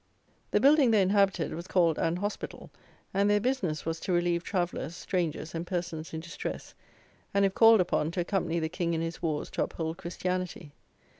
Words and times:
The 0.49 0.59
building 0.59 0.89
they 0.89 1.03
inhabited 1.03 1.53
was 1.53 1.67
called 1.67 1.99
an 1.99 2.15
Hospital, 2.15 2.71
and 3.13 3.29
their 3.29 3.39
business 3.39 3.85
was 3.85 3.99
to 3.99 4.11
relieve 4.11 4.43
travellers, 4.43 4.95
strangers, 4.95 5.53
and 5.53 5.67
persons 5.67 6.11
in 6.11 6.21
distress; 6.21 6.73
and, 7.35 7.45
if 7.45 7.53
called 7.53 7.79
upon, 7.81 8.09
to 8.13 8.21
accompany 8.21 8.57
the 8.59 8.67
king 8.67 8.95
in 8.95 9.01
his 9.01 9.21
wars 9.21 9.51
to 9.51 9.63
uphold 9.63 9.97
christianity. 9.97 10.73